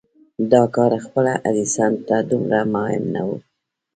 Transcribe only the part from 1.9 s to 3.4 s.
ته دومره مهم نه و.